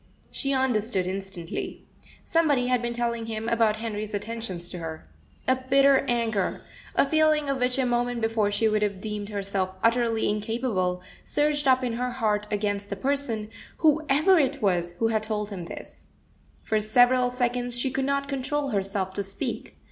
She 0.31 0.51
understood 0.51 1.05
instantly. 1.05 1.85
Somebody 2.25 2.65
had 2.65 2.81
been 2.81 2.91
telling 2.95 3.27
him 3.27 3.47
about 3.47 3.75
Henry's 3.75 4.15
attentions 4.15 4.67
to 4.69 4.79
her. 4.79 5.07
A 5.47 5.57
bitter 5.69 5.99
anger, 6.07 6.63
a 6.95 7.05
feeling 7.07 7.47
of 7.49 7.59
which 7.59 7.77
a 7.77 7.85
moment 7.85 8.19
before 8.19 8.49
she 8.49 8.67
would 8.67 8.81
have 8.81 8.99
deemed 8.99 9.29
herself 9.29 9.75
utterly 9.83 10.27
incapable, 10.27 11.03
surged 11.23 11.67
up 11.67 11.83
in 11.83 11.93
her 11.93 12.09
heart 12.13 12.47
against 12.51 12.89
the 12.89 12.95
person, 12.95 13.51
whoever 13.77 14.39
it 14.39 14.59
was, 14.59 14.93
who 14.97 15.09
had 15.09 15.21
told 15.21 15.51
him 15.51 15.65
this. 15.65 16.05
For 16.63 16.79
several 16.79 17.29
seconds 17.29 17.77
she 17.77 17.91
could 17.91 18.03
not 18.05 18.27
control 18.27 18.69
herself 18.69 19.13
to 19.13 19.23
speak. 19.23 19.77